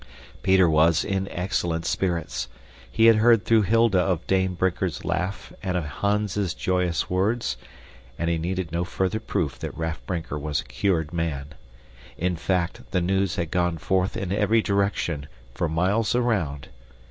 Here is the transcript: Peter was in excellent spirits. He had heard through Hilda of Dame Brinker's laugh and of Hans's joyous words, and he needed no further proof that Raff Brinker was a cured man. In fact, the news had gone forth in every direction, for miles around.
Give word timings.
Peter 0.41 0.67
was 0.67 1.05
in 1.05 1.27
excellent 1.29 1.85
spirits. 1.85 2.47
He 2.91 3.05
had 3.05 3.17
heard 3.17 3.45
through 3.45 3.61
Hilda 3.61 3.99
of 3.99 4.25
Dame 4.25 4.55
Brinker's 4.55 5.05
laugh 5.05 5.53
and 5.61 5.77
of 5.77 5.85
Hans's 5.85 6.55
joyous 6.55 7.07
words, 7.07 7.55
and 8.17 8.27
he 8.27 8.39
needed 8.39 8.71
no 8.71 8.83
further 8.83 9.19
proof 9.19 9.59
that 9.59 9.77
Raff 9.77 10.03
Brinker 10.07 10.39
was 10.39 10.61
a 10.61 10.65
cured 10.65 11.13
man. 11.13 11.49
In 12.17 12.35
fact, 12.35 12.81
the 12.89 12.99
news 13.01 13.35
had 13.35 13.51
gone 13.51 13.77
forth 13.77 14.17
in 14.17 14.31
every 14.33 14.63
direction, 14.63 15.27
for 15.53 15.69
miles 15.69 16.15
around. 16.15 16.69